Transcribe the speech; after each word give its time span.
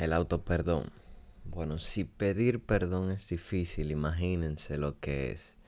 El 0.00 0.14
autoperdón. 0.14 0.84
Bueno, 1.44 1.78
si 1.78 2.04
pedir 2.04 2.64
perdón 2.64 3.10
es 3.10 3.28
difícil, 3.28 3.90
imagínense 3.90 4.78
lo 4.78 4.98
que 4.98 5.30
es 5.30 5.58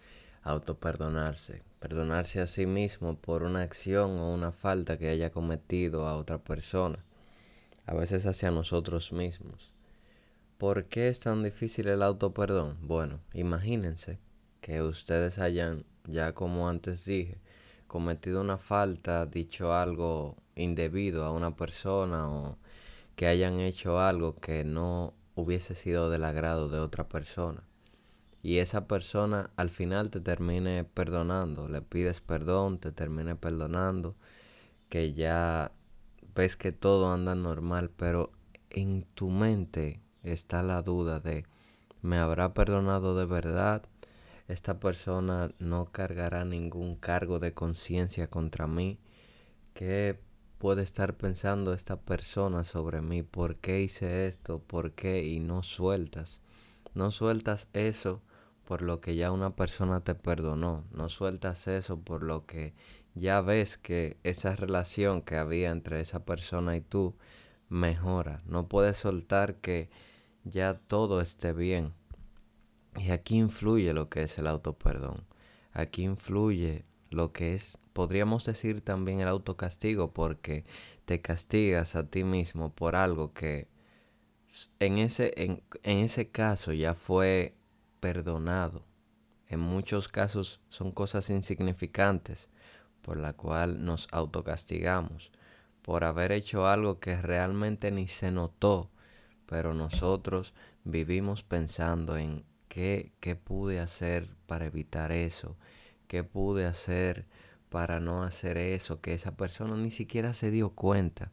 autoperdonarse. 0.42 1.60
Perdonarse 1.80 2.40
a 2.40 2.46
sí 2.46 2.64
mismo 2.64 3.18
por 3.18 3.42
una 3.42 3.60
acción 3.60 4.12
o 4.12 4.32
una 4.32 4.50
falta 4.50 4.96
que 4.96 5.10
haya 5.10 5.28
cometido 5.28 6.08
a 6.08 6.16
otra 6.16 6.38
persona. 6.38 7.04
A 7.84 7.92
veces 7.92 8.24
hacia 8.24 8.50
nosotros 8.50 9.12
mismos. 9.12 9.70
¿Por 10.56 10.86
qué 10.86 11.08
es 11.08 11.20
tan 11.20 11.42
difícil 11.42 11.88
el 11.88 12.02
autoperdón? 12.02 12.78
Bueno, 12.80 13.20
imagínense 13.34 14.18
que 14.62 14.80
ustedes 14.80 15.38
hayan, 15.38 15.84
ya 16.06 16.32
como 16.32 16.70
antes 16.70 17.04
dije, 17.04 17.36
cometido 17.86 18.40
una 18.40 18.56
falta, 18.56 19.26
dicho 19.26 19.74
algo 19.74 20.38
indebido 20.56 21.26
a 21.26 21.32
una 21.32 21.54
persona 21.54 22.30
o 22.30 22.56
que 23.16 23.26
hayan 23.26 23.60
hecho 23.60 24.00
algo 24.00 24.36
que 24.36 24.64
no 24.64 25.14
hubiese 25.34 25.74
sido 25.74 26.10
del 26.10 26.24
agrado 26.24 26.68
de 26.68 26.78
otra 26.78 27.08
persona. 27.08 27.62
Y 28.42 28.58
esa 28.58 28.88
persona 28.88 29.50
al 29.56 29.70
final 29.70 30.10
te 30.10 30.20
termine 30.20 30.84
perdonando, 30.84 31.68
le 31.68 31.80
pides 31.80 32.20
perdón, 32.20 32.78
te 32.78 32.90
termine 32.90 33.36
perdonando, 33.36 34.16
que 34.88 35.14
ya 35.14 35.72
ves 36.34 36.56
que 36.56 36.72
todo 36.72 37.12
anda 37.12 37.34
normal, 37.34 37.90
pero 37.96 38.32
en 38.70 39.04
tu 39.14 39.30
mente 39.30 40.00
está 40.22 40.62
la 40.62 40.82
duda 40.82 41.20
de, 41.20 41.44
¿me 42.00 42.18
habrá 42.18 42.52
perdonado 42.52 43.16
de 43.16 43.26
verdad? 43.26 43.82
Esta 44.48 44.80
persona 44.80 45.52
no 45.58 45.86
cargará 45.92 46.44
ningún 46.44 46.96
cargo 46.96 47.38
de 47.38 47.54
conciencia 47.54 48.28
contra 48.28 48.66
mí. 48.66 48.98
¿Qué 49.72 50.18
puede 50.62 50.84
estar 50.84 51.16
pensando 51.16 51.72
esta 51.72 51.96
persona 51.96 52.62
sobre 52.62 53.00
mí? 53.00 53.24
¿Por 53.24 53.56
qué 53.56 53.82
hice 53.82 54.28
esto? 54.28 54.60
¿Por 54.60 54.92
qué? 54.92 55.24
Y 55.26 55.40
no 55.40 55.64
sueltas. 55.64 56.40
No 56.94 57.10
sueltas 57.10 57.66
eso 57.72 58.22
por 58.64 58.80
lo 58.80 59.00
que 59.00 59.16
ya 59.16 59.32
una 59.32 59.56
persona 59.56 60.04
te 60.04 60.14
perdonó. 60.14 60.84
No 60.92 61.08
sueltas 61.08 61.66
eso 61.66 61.98
por 61.98 62.22
lo 62.22 62.46
que 62.46 62.74
ya 63.16 63.40
ves 63.40 63.76
que 63.76 64.18
esa 64.22 64.54
relación 64.54 65.22
que 65.22 65.34
había 65.34 65.72
entre 65.72 65.98
esa 65.98 66.24
persona 66.24 66.76
y 66.76 66.80
tú 66.80 67.16
mejora. 67.68 68.40
No 68.46 68.68
puedes 68.68 68.98
soltar 68.98 69.56
que 69.56 69.90
ya 70.44 70.78
todo 70.78 71.20
esté 71.20 71.52
bien. 71.52 71.92
Y 72.94 73.10
aquí 73.10 73.36
influye 73.36 73.92
lo 73.92 74.06
que 74.06 74.22
es 74.22 74.38
el 74.38 74.46
autoperdón. 74.46 75.24
Aquí 75.72 76.04
influye 76.04 76.84
lo 77.10 77.32
que 77.32 77.56
es 77.56 77.78
podríamos 77.92 78.44
decir 78.44 78.80
también 78.80 79.20
el 79.20 79.28
autocastigo 79.28 80.12
porque 80.12 80.64
te 81.04 81.20
castigas 81.20 81.96
a 81.96 82.06
ti 82.06 82.24
mismo 82.24 82.72
por 82.72 82.96
algo 82.96 83.32
que 83.32 83.68
en 84.80 84.98
ese, 84.98 85.32
en, 85.36 85.62
ese 85.82 86.28
caso 86.28 86.72
ya 86.72 86.94
fue 86.94 87.54
perdonado. 88.00 88.84
En 89.48 89.60
muchos 89.60 90.08
casos 90.08 90.60
son 90.68 90.92
cosas 90.92 91.30
insignificantes 91.30 92.48
por 93.02 93.16
la 93.16 93.32
cual 93.32 93.84
nos 93.84 94.08
autocastigamos 94.12 95.30
por 95.82 96.04
haber 96.04 96.32
hecho 96.32 96.66
algo 96.66 97.00
que 97.00 97.20
realmente 97.20 97.90
ni 97.90 98.08
se 98.08 98.30
notó, 98.30 98.90
pero 99.46 99.74
nosotros 99.74 100.54
vivimos 100.84 101.42
pensando 101.42 102.16
en 102.16 102.44
qué, 102.68 103.12
qué 103.20 103.34
pude 103.34 103.80
hacer 103.80 104.30
para 104.46 104.66
evitar 104.66 105.12
eso, 105.12 105.56
qué 106.06 106.22
pude 106.22 106.66
hacer 106.66 107.26
para 107.72 108.00
no 108.00 108.22
hacer 108.22 108.58
eso, 108.58 109.00
que 109.00 109.14
esa 109.14 109.34
persona 109.34 109.76
ni 109.78 109.90
siquiera 109.90 110.34
se 110.34 110.50
dio 110.50 110.74
cuenta. 110.74 111.32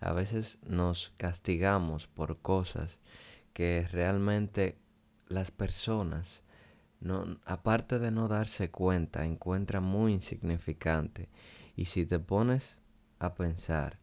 A 0.00 0.12
veces 0.12 0.58
nos 0.66 1.12
castigamos 1.16 2.08
por 2.08 2.38
cosas 2.38 2.98
que 3.52 3.86
realmente 3.92 4.76
las 5.28 5.52
personas, 5.52 6.42
no, 6.98 7.38
aparte 7.44 8.00
de 8.00 8.10
no 8.10 8.26
darse 8.26 8.68
cuenta, 8.72 9.24
encuentran 9.24 9.84
muy 9.84 10.12
insignificante. 10.12 11.28
Y 11.76 11.84
si 11.84 12.04
te 12.04 12.18
pones 12.18 12.78
a 13.20 13.34
pensar, 13.34 14.00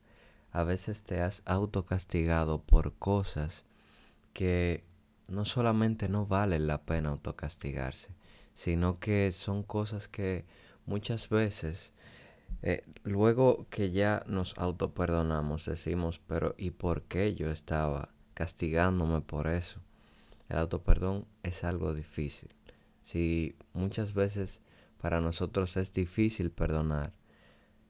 a 0.51 0.63
veces 0.63 1.03
te 1.03 1.21
has 1.21 1.41
autocastigado 1.43 2.61
por 2.61 2.93
cosas 2.93 3.65
que 4.31 4.85
no 5.27 5.43
solamente 5.43 6.07
no 6.07 6.27
valen 6.27 6.65
la 6.65 6.83
pena 6.83 7.09
autocastigarse, 7.09 8.15
sino 8.53 8.99
que 9.01 9.33
son 9.33 9.63
cosas 9.63 10.07
que 10.07 10.45
muchas 10.85 11.29
veces, 11.29 11.93
eh, 12.61 12.83
luego 13.03 13.67
que 13.69 13.91
ya 13.91 14.23
nos 14.27 14.57
autoperdonamos, 14.57 15.65
decimos, 15.65 16.19
pero 16.27 16.55
¿y 16.57 16.71
por 16.71 17.03
qué 17.03 17.35
yo 17.35 17.51
estaba 17.51 18.09
castigándome 18.33 19.21
por 19.21 19.47
eso? 19.47 19.81
El 20.49 20.57
autoperdón 20.57 21.25
es 21.43 21.63
algo 21.63 21.93
difícil. 21.93 22.49
Si 23.01 23.55
muchas 23.73 24.13
veces 24.13 24.61
para 25.01 25.19
nosotros 25.19 25.75
es 25.77 25.93
difícil 25.93 26.51
perdonar, 26.51 27.11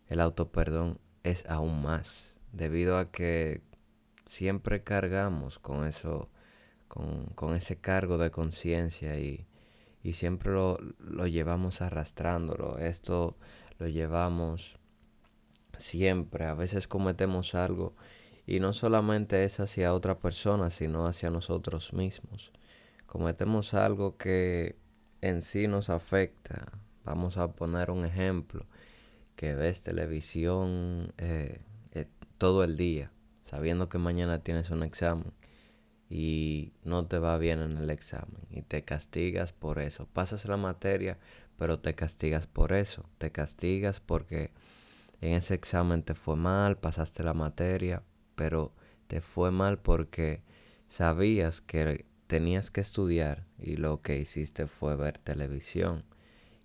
el 0.07 0.19
autoperdón 0.19 0.99
es 1.23 1.45
aún 1.47 1.81
más, 1.81 2.37
debido 2.51 2.97
a 2.97 3.11
que 3.11 3.61
siempre 4.25 4.83
cargamos 4.83 5.59
con 5.59 5.85
eso, 5.85 6.29
con, 6.87 7.25
con 7.35 7.55
ese 7.55 7.77
cargo 7.77 8.17
de 8.17 8.31
conciencia 8.31 9.19
y 9.19 9.45
y 10.03 10.13
siempre 10.13 10.51
lo, 10.51 10.77
lo 10.99 11.27
llevamos 11.27 11.81
arrastrándolo. 11.81 12.77
Esto 12.77 13.37
lo 13.79 13.87
llevamos 13.87 14.77
siempre. 15.77 16.45
A 16.45 16.53
veces 16.53 16.87
cometemos 16.87 17.55
algo 17.55 17.95
y 18.45 18.59
no 18.59 18.73
solamente 18.73 19.45
es 19.45 19.61
hacia 19.61 19.93
otra 19.93 20.19
persona, 20.19 20.69
sino 20.69 21.07
hacia 21.07 21.29
nosotros 21.29 21.93
mismos. 21.93 22.51
Cometemos 23.05 23.73
algo 23.73 24.17
que 24.17 24.75
en 25.21 25.41
sí 25.41 25.67
nos 25.67 25.89
afecta. 25.89 26.73
Vamos 27.05 27.37
a 27.37 27.53
poner 27.53 27.91
un 27.91 28.03
ejemplo, 28.03 28.65
que 29.35 29.55
ves 29.55 29.81
televisión 29.81 31.13
eh, 31.17 31.61
eh, 31.91 32.07
todo 32.37 32.63
el 32.63 32.75
día, 32.75 33.11
sabiendo 33.45 33.87
que 33.87 33.97
mañana 33.97 34.39
tienes 34.39 34.69
un 34.69 34.83
examen 34.83 35.31
y 36.15 36.73
no 36.83 37.07
te 37.07 37.17
va 37.17 37.39
bien 37.39 37.59
en 37.59 37.75
el 37.75 37.89
examen 37.89 38.45
y 38.51 38.61
te 38.61 38.83
castigas 38.83 39.51
por 39.51 39.79
eso. 39.79 40.05
Pasas 40.13 40.45
la 40.45 40.57
materia, 40.57 41.17
pero 41.57 41.79
te 41.79 41.95
castigas 41.95 42.45
por 42.45 42.71
eso. 42.71 43.09
Te 43.17 43.31
castigas 43.31 43.99
porque 43.99 44.51
en 45.21 45.33
ese 45.33 45.55
examen 45.55 46.03
te 46.03 46.13
fue 46.13 46.35
mal, 46.35 46.77
pasaste 46.77 47.23
la 47.23 47.33
materia, 47.33 48.03
pero 48.35 48.73
te 49.07 49.21
fue 49.21 49.49
mal 49.49 49.79
porque 49.79 50.43
sabías 50.87 51.61
que 51.61 52.05
tenías 52.27 52.69
que 52.69 52.81
estudiar 52.81 53.47
y 53.57 53.77
lo 53.77 54.03
que 54.03 54.19
hiciste 54.19 54.67
fue 54.67 54.95
ver 54.95 55.17
televisión. 55.17 56.03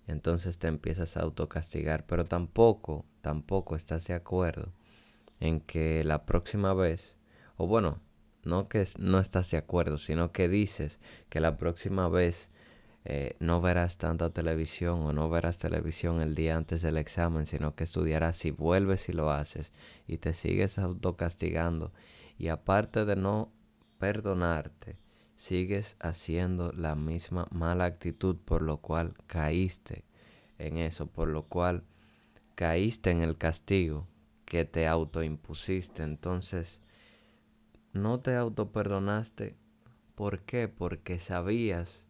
Entonces 0.05 0.59
te 0.59 0.67
empiezas 0.67 1.17
a 1.17 1.21
autocastigar, 1.21 2.05
pero 2.05 2.23
tampoco, 2.23 3.03
tampoco 3.21 3.75
estás 3.75 4.05
de 4.05 4.13
acuerdo 4.13 4.71
en 5.39 5.59
que 5.59 6.03
la 6.03 6.27
próxima 6.27 6.75
vez, 6.75 7.17
o 7.57 7.65
bueno, 7.65 7.99
no 8.43 8.67
que 8.67 8.85
no 8.97 9.19
estás 9.19 9.51
de 9.51 9.57
acuerdo, 9.57 9.97
sino 9.97 10.31
que 10.31 10.47
dices 10.47 10.99
que 11.29 11.39
la 11.39 11.57
próxima 11.57 12.07
vez 12.09 12.49
eh, 13.05 13.35
no 13.39 13.61
verás 13.61 13.97
tanta 13.97 14.29
televisión 14.29 15.01
o 15.03 15.13
no 15.13 15.29
verás 15.29 15.57
televisión 15.57 16.21
el 16.21 16.35
día 16.35 16.57
antes 16.57 16.81
del 16.81 16.97
examen, 16.97 17.45
sino 17.45 17.75
que 17.75 17.83
estudiarás 17.83 18.37
si 18.37 18.51
vuelves 18.51 19.09
y 19.09 19.13
lo 19.13 19.31
haces 19.31 19.71
y 20.07 20.17
te 20.17 20.33
sigues 20.33 20.77
autocastigando 20.77 21.91
y 22.37 22.49
aparte 22.49 23.05
de 23.05 23.15
no 23.15 23.51
perdonarte, 23.99 24.97
sigues 25.35 25.95
haciendo 25.99 26.71
la 26.73 26.95
misma 26.95 27.47
mala 27.51 27.85
actitud 27.85 28.35
por 28.37 28.61
lo 28.61 28.77
cual 28.77 29.13
caíste 29.27 30.03
en 30.57 30.77
eso, 30.77 31.07
por 31.07 31.29
lo 31.29 31.43
cual 31.43 31.83
caíste 32.55 33.11
en 33.11 33.21
el 33.21 33.37
castigo 33.37 34.07
que 34.45 34.65
te 34.65 34.87
autoimpusiste. 34.87 36.03
Entonces, 36.03 36.81
no 37.93 38.19
te 38.19 38.35
autoperdonaste. 38.35 39.55
¿Por 40.15 40.41
qué? 40.41 40.67
Porque 40.67 41.19
sabías 41.19 42.05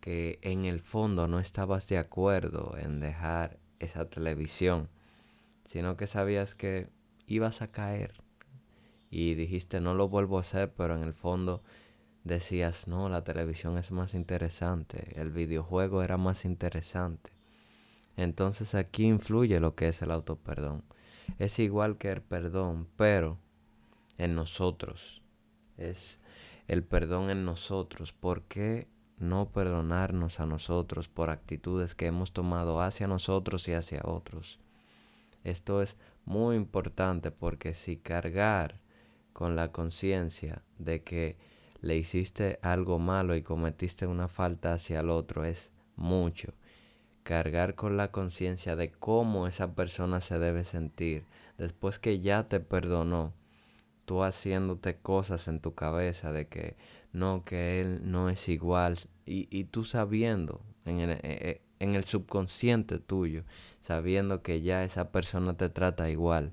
que 0.00 0.38
en 0.42 0.64
el 0.66 0.80
fondo 0.80 1.28
no 1.28 1.40
estabas 1.40 1.88
de 1.88 1.98
acuerdo 1.98 2.76
en 2.76 3.00
dejar 3.00 3.58
esa 3.78 4.10
televisión, 4.10 4.88
sino 5.64 5.96
que 5.96 6.06
sabías 6.06 6.54
que 6.54 6.88
ibas 7.26 7.62
a 7.62 7.68
caer 7.68 8.12
y 9.10 9.34
dijiste 9.34 9.80
no 9.80 9.94
lo 9.94 10.08
vuelvo 10.08 10.38
a 10.38 10.42
hacer, 10.42 10.72
pero 10.74 10.94
en 10.94 11.04
el 11.04 11.14
fondo 11.14 11.62
decías 12.24 12.88
no, 12.88 13.08
la 13.08 13.24
televisión 13.24 13.78
es 13.78 13.92
más 13.92 14.14
interesante, 14.14 15.18
el 15.20 15.30
videojuego 15.30 16.02
era 16.02 16.16
más 16.16 16.44
interesante. 16.44 17.30
Entonces 18.16 18.74
aquí 18.74 19.06
influye 19.06 19.58
lo 19.60 19.74
que 19.74 19.88
es 19.88 20.02
el 20.02 20.10
autoperdón. 20.10 20.84
Es 21.38 21.58
igual 21.58 21.96
que 21.96 22.10
el 22.10 22.22
perdón, 22.22 22.88
pero 22.96 23.38
en 24.18 24.34
nosotros. 24.34 25.23
Es 25.76 26.20
el 26.68 26.84
perdón 26.84 27.30
en 27.30 27.44
nosotros. 27.44 28.12
¿Por 28.12 28.42
qué 28.42 28.88
no 29.18 29.50
perdonarnos 29.50 30.40
a 30.40 30.46
nosotros 30.46 31.08
por 31.08 31.30
actitudes 31.30 31.94
que 31.94 32.06
hemos 32.06 32.32
tomado 32.32 32.80
hacia 32.80 33.06
nosotros 33.06 33.68
y 33.68 33.74
hacia 33.74 34.02
otros? 34.04 34.58
Esto 35.44 35.82
es 35.82 35.98
muy 36.24 36.56
importante 36.56 37.30
porque 37.30 37.74
si 37.74 37.96
cargar 37.96 38.80
con 39.32 39.56
la 39.56 39.72
conciencia 39.72 40.62
de 40.78 41.02
que 41.02 41.36
le 41.80 41.96
hiciste 41.96 42.58
algo 42.62 42.98
malo 42.98 43.36
y 43.36 43.42
cometiste 43.42 44.06
una 44.06 44.28
falta 44.28 44.72
hacia 44.72 45.00
el 45.00 45.10
otro 45.10 45.44
es 45.44 45.70
mucho. 45.96 46.54
Cargar 47.24 47.74
con 47.74 47.96
la 47.96 48.10
conciencia 48.10 48.74
de 48.76 48.90
cómo 48.90 49.46
esa 49.46 49.74
persona 49.74 50.20
se 50.20 50.38
debe 50.38 50.64
sentir 50.64 51.26
después 51.58 51.98
que 51.98 52.20
ya 52.20 52.48
te 52.48 52.60
perdonó, 52.60 53.32
tú 54.04 54.22
haciéndote 54.22 54.96
cosas 54.96 55.48
en 55.48 55.60
tu 55.60 55.74
cabeza 55.74 56.32
de 56.32 56.48
que 56.48 56.76
no, 57.12 57.44
que 57.44 57.80
él 57.80 58.10
no 58.10 58.28
es 58.30 58.48
igual 58.48 58.98
y, 59.26 59.48
y 59.56 59.64
tú 59.64 59.84
sabiendo 59.84 60.60
en 60.84 61.00
el, 61.00 61.18
eh, 61.22 62.02
subconsciente 62.02 62.98
tuyo, 62.98 63.44
sabiendo 63.80 64.42
que 64.42 64.62
ya 64.62 64.84
esa 64.84 65.10
persona 65.10 65.56
te 65.56 65.68
trata 65.68 66.10
igual 66.10 66.52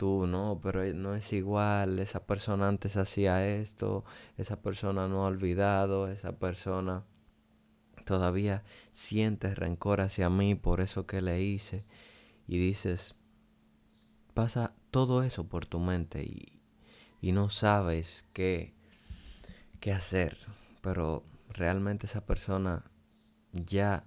tú, 0.00 0.26
no, 0.26 0.60
pero 0.62 0.82
no 0.94 1.14
es 1.14 1.30
igual, 1.34 1.98
esa 1.98 2.24
persona 2.24 2.68
antes 2.68 2.96
hacía 2.96 3.46
esto, 3.46 4.02
esa 4.38 4.62
persona 4.62 5.08
no 5.08 5.24
ha 5.24 5.28
olvidado, 5.28 6.08
esa 6.08 6.38
persona 6.38 7.04
todavía 8.06 8.64
siente 8.92 9.54
rencor 9.54 10.00
hacia 10.00 10.30
mí 10.30 10.54
por 10.54 10.80
eso 10.80 11.06
que 11.06 11.20
le 11.20 11.42
hice 11.42 11.84
y 12.48 12.56
dices, 12.58 13.14
pasa 14.32 14.72
todo 14.90 15.22
eso 15.22 15.44
por 15.44 15.66
tu 15.66 15.80
mente 15.80 16.22
y, 16.22 16.59
y 17.20 17.32
no 17.32 17.50
sabes 17.50 18.26
qué, 18.32 18.74
qué 19.80 19.92
hacer, 19.92 20.38
pero 20.80 21.24
realmente 21.48 22.06
esa 22.06 22.24
persona 22.24 22.84
ya 23.52 24.04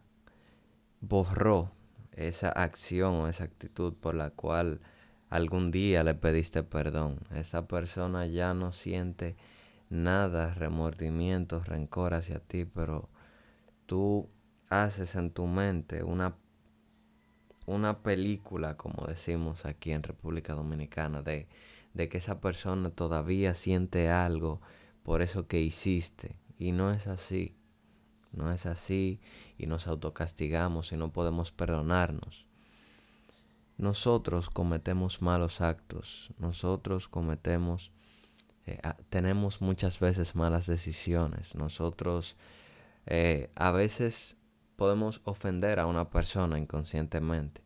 borró 1.02 1.72
esa 2.12 2.50
acción 2.50 3.14
o 3.16 3.28
esa 3.28 3.44
actitud 3.44 3.94
por 3.94 4.16
la 4.16 4.30
cual 4.30 4.82
algún 5.30 5.72
día 5.72 6.04
le 6.04 6.14
pediste 6.14 6.64
perdón. 6.64 7.20
Esa 7.34 7.68
persona 7.68 8.26
ya 8.26 8.54
no 8.54 8.72
siente 8.72 9.36
nada, 9.90 10.54
remordimiento, 10.54 11.64
rencor 11.64 12.14
hacia 12.14 12.40
ti, 12.40 12.66
pero 12.66 13.08
tú 13.86 14.30
haces 14.70 15.16
en 15.16 15.32
tu 15.32 15.46
mente 15.46 16.04
una, 16.04 16.36
una 17.66 18.02
película, 18.02 18.78
como 18.78 19.06
decimos 19.08 19.66
aquí 19.66 19.92
en 19.92 20.04
República 20.04 20.54
Dominicana, 20.54 21.22
de, 21.22 21.48
de 21.94 22.10
que 22.10 22.18
esa 22.18 22.42
persona 22.42 22.90
todavía 22.90 23.56
siente 23.56 24.10
algo 24.10 24.62
por 25.04 25.22
eso 25.22 25.48
que 25.48 25.62
hiciste. 25.62 26.38
Y 26.58 26.72
no 26.72 26.92
es 26.92 27.08
así. 27.08 27.56
No 28.32 28.52
es 28.52 28.66
así 28.66 29.20
y 29.58 29.68
nos 29.68 29.88
autocastigamos 29.88 30.92
y 30.92 30.98
no 30.98 31.12
podemos 31.12 31.52
perdonarnos. 31.52 32.46
Nosotros 33.78 34.50
cometemos 34.50 35.22
malos 35.22 35.62
actos, 35.62 36.32
nosotros 36.38 37.08
cometemos, 37.08 37.92
eh, 38.66 38.80
tenemos 39.10 39.62
muchas 39.62 40.00
veces 40.00 40.36
malas 40.36 40.68
decisiones, 40.68 41.56
nosotros 41.56 42.36
eh, 43.06 43.50
a 43.56 43.72
veces 43.72 44.38
podemos 44.76 45.22
ofender 45.24 45.80
a 45.80 45.88
una 45.88 46.10
persona 46.10 46.60
inconscientemente. 46.60 47.63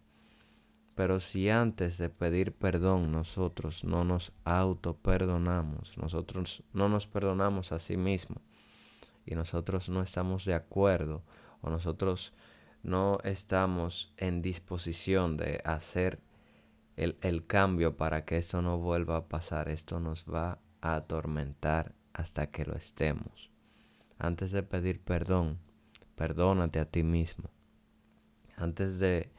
Pero 0.98 1.20
si 1.20 1.48
antes 1.48 2.00
de 2.00 2.10
pedir 2.10 2.54
perdón 2.54 3.12
nosotros 3.12 3.84
no 3.84 4.04
nos 4.04 4.32
auto 4.44 4.96
perdonamos, 4.98 5.96
nosotros 5.96 6.64
no 6.74 6.90
nos 6.90 7.06
perdonamos 7.06 7.72
a 7.72 7.78
sí 7.78 7.98
mismos 7.98 8.42
y 9.24 9.36
nosotros 9.36 9.90
no 9.90 10.02
estamos 10.02 10.44
de 10.44 10.56
acuerdo 10.56 11.22
o 11.62 11.70
nosotros 11.70 12.34
no 12.82 13.20
estamos 13.24 14.12
en 14.18 14.42
disposición 14.42 15.38
de 15.38 15.62
hacer 15.66 16.20
el, 16.96 17.46
cambio 17.46 17.96
para 17.96 18.26
que 18.26 18.40
esto 18.40 18.64
no 18.64 18.80
vuelva 18.80 19.18
a 19.18 19.28
pasar, 19.28 19.70
esto 19.70 20.00
nos 20.00 20.26
va 20.26 20.58
a 20.82 20.96
atormentar 20.96 21.94
hasta 22.12 22.48
que 22.48 22.66
lo 22.66 22.76
estemos. 22.76 23.52
Antes 24.18 24.52
de 24.52 24.64
pedir 24.64 25.00
perdón, 25.00 25.60
perdónate 26.16 26.80
a 26.80 26.86
ti 26.86 27.04
mismo. 27.04 27.52
Antes 28.56 28.98
de, 28.98 29.30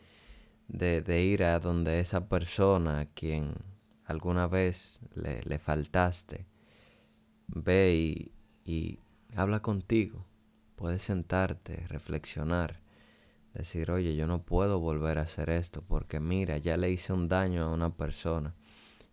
de, 0.69 1.23
ir 1.23 1.45
a 1.45 1.59
donde 1.59 2.01
esa 2.01 2.29
persona 2.29 3.01
a 3.01 3.07
quien 3.07 3.55
alguna 4.05 4.47
vez 4.47 5.01
le, 5.15 5.43
le 5.43 5.59
faltaste, 5.59 6.47
ve 7.49 7.95
y, 7.95 8.33
y 8.71 9.01
habla 9.35 9.61
contigo. 9.61 10.25
Puedes 10.77 11.03
sentarte, 11.03 11.87
reflexionar 11.89 12.81
Decir, 13.59 13.91
oye, 13.91 14.15
yo 14.15 14.29
no 14.29 14.43
puedo 14.43 14.79
volver 14.79 15.19
a 15.19 15.23
hacer 15.23 15.51
esto 15.51 15.83
porque 15.83 16.21
mira, 16.21 16.59
ya 16.59 16.77
le 16.77 16.93
hice 16.93 17.13
un 17.13 17.29
daño 17.29 17.65
a 17.65 17.73
una 17.73 17.91
persona. 17.91 18.55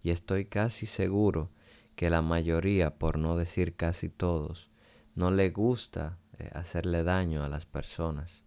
Y 0.04 0.12
estoy 0.12 0.46
casi 0.46 0.86
seguro 0.86 1.50
que 1.96 2.12
la 2.12 2.22
mayoría, 2.22 2.92
por 2.92 3.18
no 3.18 3.38
decir 3.38 3.76
casi 3.76 4.08
todos, 4.08 4.70
no 5.16 5.32
le 5.32 5.50
gusta 5.50 6.20
eh, 6.38 6.52
hacerle 6.54 7.04
daño 7.04 7.44
a 7.44 7.50
las 7.50 7.66
personas. 7.66 8.45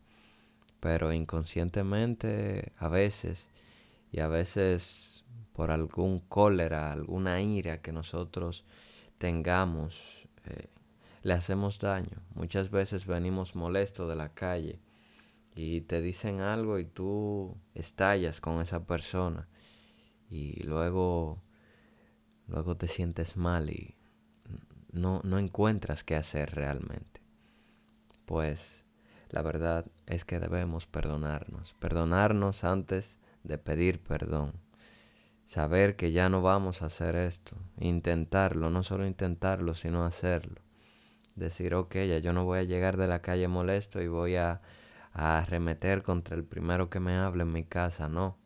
Pero 0.81 1.13
inconscientemente 1.13 2.73
a 2.79 2.89
veces, 2.89 3.49
y 4.13 4.21
a 4.21 4.29
veces 4.29 5.25
por 5.53 5.71
algún 5.71 6.21
cólera, 6.21 6.93
alguna 6.93 7.41
ira 7.41 7.83
que 7.83 7.93
nosotros 7.93 8.65
tengamos, 9.19 10.29
eh, 10.45 10.69
le 11.23 11.35
hacemos 11.35 11.79
daño. 11.79 12.23
Muchas 12.35 12.71
veces 12.71 13.07
venimos 13.07 13.57
molestos 13.57 14.09
de 14.09 14.17
la 14.17 14.29
calle 14.29 14.79
y 15.57 15.81
te 15.81 16.01
dicen 16.01 16.41
algo 16.41 16.79
y 16.79 16.85
tú 16.85 17.57
estallas 17.75 18.41
con 18.41 18.63
esa 18.63 18.87
persona 18.87 19.49
y 20.31 20.63
luego 20.63 21.43
luego 22.47 22.77
te 22.77 22.89
sientes 22.89 23.37
mal 23.37 23.71
y 23.71 23.97
no, 24.93 25.21
no 25.25 25.39
encuentras 25.39 26.05
qué 26.05 26.17
hacer 26.17 26.55
realmente. 26.55 27.21
Pues 28.25 28.85
la 29.31 29.43
verdad 29.43 29.87
es 30.07 30.25
que 30.25 30.41
debemos 30.41 30.87
perdonarnos, 30.87 31.75
perdonarnos 31.75 32.65
antes 32.65 33.19
de 33.45 33.59
pedir 33.59 34.01
perdón. 34.01 34.53
Saber 35.47 35.97
que 35.97 36.13
ya 36.13 36.29
no 36.29 36.43
vamos 36.43 36.83
a 36.83 36.87
hacer 36.87 37.17
esto, 37.17 37.57
intentarlo, 37.79 38.69
no 38.71 38.83
solo 38.83 39.07
intentarlo, 39.07 39.75
sino 39.75 40.05
hacerlo. 40.05 40.61
Decir, 41.37 41.75
ok, 41.75 41.95
ya 41.95 42.19
yo 42.19 42.33
no 42.33 42.45
voy 42.45 42.59
a 42.59 42.65
llegar 42.65 42.97
de 42.97 43.07
la 43.07 43.23
calle 43.23 43.49
molesto 43.49 44.03
y 44.03 44.09
voy 44.09 44.37
a 44.37 44.61
a 45.19 45.39
arremeter 45.39 46.05
contra 46.05 46.37
el 46.37 46.45
primero 46.45 46.91
que 46.91 47.01
me 47.01 47.17
hable 47.17 47.43
en 47.43 47.53
mi 47.53 47.65
casa, 47.65 48.09
no. 48.09 48.39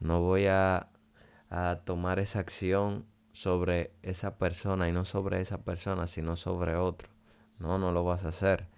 No 0.00 0.20
voy 0.20 0.46
a, 0.46 0.90
a 1.48 1.80
tomar 1.84 2.18
esa 2.18 2.40
acción 2.40 3.06
sobre 3.32 3.92
esa 4.02 4.36
persona 4.36 4.88
y 4.88 4.92
no 4.92 5.06
sobre 5.06 5.40
esa 5.40 5.64
persona, 5.64 6.06
sino 6.06 6.36
sobre 6.36 6.76
otro. 6.76 7.08
No, 7.58 7.78
no 7.78 7.90
lo 7.92 8.04
vas 8.04 8.24
a 8.24 8.28
hacer. 8.28 8.68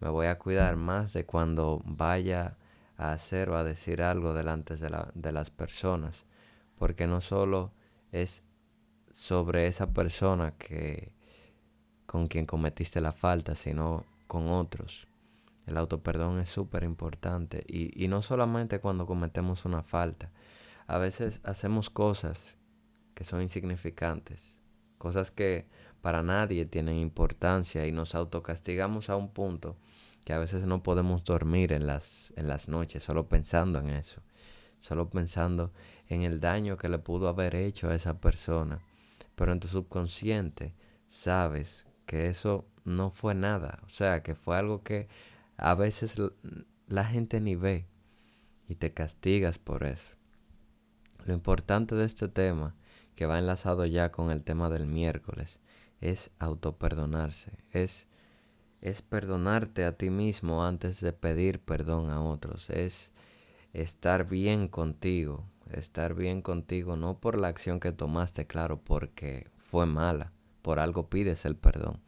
Me 0.00 0.08
voy 0.08 0.26
a 0.26 0.38
cuidar 0.38 0.76
más 0.76 1.12
de 1.12 1.24
cuando 1.24 1.82
vaya 1.84 2.56
a 2.96 3.12
hacer 3.12 3.50
o 3.50 3.56
a 3.56 3.64
decir 3.64 4.02
algo 4.02 4.34
delante 4.34 4.76
de, 4.76 4.90
la, 4.90 5.10
de 5.14 5.32
las 5.32 5.50
personas. 5.50 6.24
Porque 6.78 7.06
no 7.06 7.20
solo 7.20 7.72
es 8.12 8.44
sobre 9.10 9.66
esa 9.66 9.92
persona 9.92 10.52
que 10.52 11.12
con 12.06 12.28
quien 12.28 12.46
cometiste 12.46 13.00
la 13.00 13.12
falta, 13.12 13.54
sino 13.54 14.04
con 14.26 14.48
otros. 14.48 15.06
El 15.66 15.76
autoperdón 15.76 16.40
es 16.40 16.48
súper 16.48 16.84
importante 16.84 17.64
y, 17.66 18.02
y 18.02 18.08
no 18.08 18.22
solamente 18.22 18.80
cuando 18.80 19.06
cometemos 19.06 19.64
una 19.64 19.82
falta. 19.82 20.30
A 20.86 20.96
veces 20.98 21.40
hacemos 21.44 21.90
cosas 21.90 22.56
que 23.14 23.24
son 23.24 23.42
insignificantes, 23.42 24.62
cosas 24.98 25.30
que 25.30 25.66
para 26.00 26.22
nadie 26.22 26.66
tienen 26.66 26.96
importancia 26.96 27.86
y 27.86 27.92
nos 27.92 28.14
autocastigamos 28.14 29.10
a 29.10 29.16
un 29.16 29.30
punto 29.32 29.76
que 30.24 30.32
a 30.32 30.38
veces 30.38 30.66
no 30.66 30.82
podemos 30.82 31.24
dormir 31.24 31.72
en 31.72 31.86
las, 31.86 32.32
en 32.36 32.48
las 32.48 32.68
noches 32.68 33.02
solo 33.02 33.28
pensando 33.28 33.78
en 33.78 33.90
eso, 33.90 34.20
solo 34.80 35.08
pensando 35.08 35.72
en 36.08 36.22
el 36.22 36.40
daño 36.40 36.76
que 36.76 36.88
le 36.88 36.98
pudo 36.98 37.28
haber 37.28 37.54
hecho 37.54 37.88
a 37.88 37.94
esa 37.94 38.20
persona. 38.20 38.80
Pero 39.34 39.52
en 39.52 39.60
tu 39.60 39.68
subconsciente 39.68 40.74
sabes 41.06 41.86
que 42.06 42.28
eso 42.28 42.66
no 42.84 43.10
fue 43.10 43.34
nada, 43.34 43.80
o 43.84 43.88
sea, 43.88 44.22
que 44.22 44.34
fue 44.34 44.56
algo 44.56 44.82
que 44.82 45.08
a 45.56 45.74
veces 45.74 46.16
la 46.86 47.04
gente 47.04 47.40
ni 47.40 47.54
ve 47.54 47.86
y 48.68 48.74
te 48.74 48.92
castigas 48.92 49.58
por 49.58 49.84
eso. 49.84 50.10
Lo 51.24 51.34
importante 51.34 51.94
de 51.94 52.04
este 52.04 52.28
tema, 52.28 52.74
que 53.18 53.26
va 53.26 53.40
enlazado 53.40 53.84
ya 53.84 54.12
con 54.12 54.30
el 54.30 54.44
tema 54.44 54.70
del 54.70 54.86
miércoles, 54.86 55.58
es 56.00 56.30
autoperdonarse, 56.38 57.50
es, 57.72 58.06
es 58.80 59.02
perdonarte 59.02 59.84
a 59.84 59.96
ti 59.96 60.08
mismo 60.08 60.64
antes 60.64 61.00
de 61.00 61.12
pedir 61.12 61.58
perdón 61.58 62.10
a 62.10 62.22
otros, 62.22 62.70
es 62.70 63.10
estar 63.72 64.28
bien 64.28 64.68
contigo, 64.68 65.42
estar 65.72 66.14
bien 66.14 66.42
contigo 66.42 66.94
no 66.94 67.18
por 67.18 67.36
la 67.36 67.48
acción 67.48 67.80
que 67.80 67.90
tomaste, 67.90 68.46
claro, 68.46 68.78
porque 68.78 69.48
fue 69.56 69.84
mala, 69.84 70.30
por 70.62 70.78
algo 70.78 71.10
pides 71.10 71.44
el 71.44 71.56
perdón, 71.56 71.98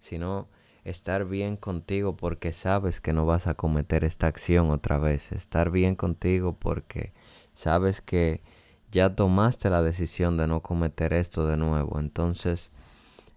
sino 0.00 0.48
estar 0.82 1.24
bien 1.24 1.56
contigo 1.56 2.16
porque 2.16 2.52
sabes 2.52 3.00
que 3.00 3.12
no 3.12 3.26
vas 3.26 3.46
a 3.46 3.54
cometer 3.54 4.02
esta 4.02 4.26
acción 4.26 4.72
otra 4.72 4.98
vez, 4.98 5.30
estar 5.30 5.70
bien 5.70 5.94
contigo 5.94 6.56
porque 6.58 7.12
sabes 7.54 8.00
que 8.00 8.42
ya 8.90 9.14
tomaste 9.14 9.70
la 9.70 9.82
decisión 9.82 10.36
de 10.36 10.46
no 10.46 10.60
cometer 10.60 11.12
esto 11.12 11.46
de 11.46 11.56
nuevo. 11.56 11.98
Entonces, 11.98 12.70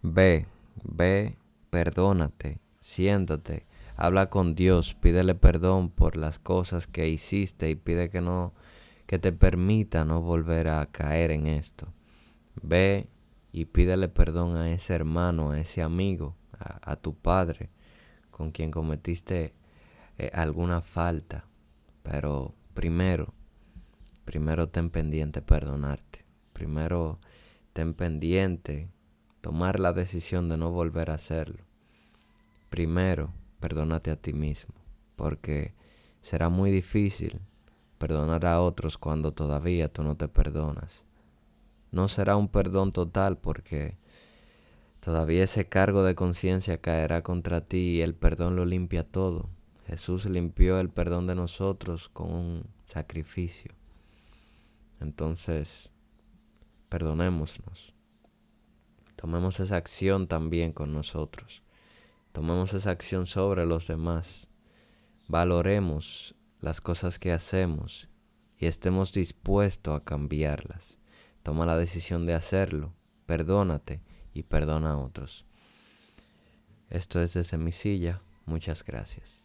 ve, 0.02 0.46
ve, 0.84 1.36
perdónate, 1.70 2.60
siéntate, 2.80 3.66
habla 3.96 4.30
con 4.30 4.56
Dios, 4.56 4.96
pídele 4.96 5.36
perdón 5.36 5.90
por 5.90 6.16
las 6.16 6.40
cosas 6.40 6.88
que 6.88 7.10
hiciste 7.10 7.70
y 7.70 7.76
pide 7.76 8.10
que 8.10 8.22
no 8.22 8.54
que 9.12 9.20
te 9.20 9.34
permita 9.34 10.06
no 10.06 10.22
volver 10.22 10.70
a 10.70 10.86
caer 10.86 11.32
en 11.32 11.46
esto. 11.46 11.88
Ve 12.62 13.10
y 13.52 13.66
pídele 13.66 14.08
perdón 14.08 14.56
a 14.56 14.72
ese 14.72 14.94
hermano, 14.94 15.52
a 15.52 15.60
ese 15.60 15.82
amigo, 15.82 16.38
a, 16.58 16.96
tu 16.96 17.14
padre 17.14 17.70
con 18.30 18.52
quien 18.52 18.72
cometiste 18.72 19.54
eh, 20.18 20.32
alguna 20.34 20.80
falta. 20.80 21.44
Pero 22.04 22.56
primero, 22.74 23.34
primero 24.32 24.70
ten 24.70 24.90
pendiente 24.90 25.42
perdonarte. 25.42 26.24
Primero 26.54 27.20
ten 27.74 27.94
pendiente 27.94 28.88
tomar 29.42 29.78
la 29.78 29.92
decisión 29.92 30.48
de 30.48 30.56
no 30.56 30.72
volver 30.72 31.12
a 31.12 31.16
hacerlo. 31.16 31.66
Primero, 32.70 33.34
perdónate 33.60 34.10
a 34.10 34.16
ti 34.16 34.32
mismo, 34.32 34.74
porque 35.18 35.74
será 36.22 36.48
muy 36.48 36.72
difícil 36.72 37.42
perdonar 37.98 38.46
a 38.46 38.62
otros 38.62 38.98
cuando 38.98 39.34
todavía 39.34 39.92
tú 39.92 40.02
no 40.02 40.16
te 40.16 40.30
perdonas. 40.30 41.04
No 41.92 42.08
será 42.08 42.38
un 42.38 42.48
perdón 42.48 42.94
total 42.94 43.38
porque 43.38 43.98
todavía 45.02 45.44
ese 45.44 45.68
cargo 45.68 46.04
de 46.04 46.16
conciencia 46.16 46.78
caerá 46.78 47.22
contra 47.22 47.60
ti 47.60 47.98
y 47.98 48.02
el 48.02 48.14
perdón 48.14 48.56
lo 48.56 48.64
limpia 48.64 49.04
todo. 49.04 49.50
Jesús 49.88 50.24
limpió 50.24 50.80
el 50.80 50.88
perdón 50.88 51.28
de 51.28 51.36
nosotros 51.36 52.08
con 52.08 52.32
un 52.32 52.64
sacrificio. 52.86 53.74
Entonces, 55.02 55.92
perdonémonos. 56.90 57.94
Tomemos 59.16 59.60
esa 59.60 59.76
acción 59.76 60.28
también 60.28 60.72
con 60.74 60.94
nosotros. 60.94 61.64
Tomemos 62.32 62.74
esa 62.74 62.92
acción 62.92 63.26
sobre 63.28 63.66
los 63.66 63.88
demás. 63.88 64.48
Valoremos 65.28 66.36
las 66.60 66.82
cosas 66.82 67.20
que 67.20 67.32
hacemos 67.32 68.08
y 68.58 68.68
estemos 68.68 69.12
dispuestos 69.12 70.00
a 70.00 70.04
cambiarlas. 70.04 70.98
Toma 71.44 71.66
la 71.66 71.78
decisión 71.78 72.26
de 72.26 72.36
hacerlo. 72.36 72.94
Perdónate 73.26 74.02
y 74.34 74.44
perdona 74.44 74.92
a 74.92 74.98
otros. 74.98 75.46
Esto 76.90 77.22
es 77.22 77.34
desde 77.34 77.58
mi 77.58 77.72
silla. 77.72 78.22
Muchas 78.46 78.84
gracias. 78.84 79.40